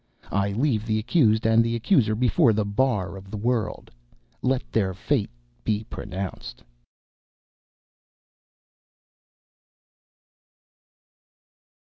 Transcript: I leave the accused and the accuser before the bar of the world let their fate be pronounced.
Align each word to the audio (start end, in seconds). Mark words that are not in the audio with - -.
I 0.31 0.51
leave 0.53 0.87
the 0.87 0.97
accused 0.97 1.45
and 1.45 1.63
the 1.63 1.75
accuser 1.75 2.15
before 2.15 2.53
the 2.53 2.65
bar 2.65 3.15
of 3.15 3.29
the 3.29 3.37
world 3.37 3.91
let 4.41 4.63
their 4.71 4.95
fate 4.95 5.29
be 5.63 5.83
pronounced. 5.83 6.63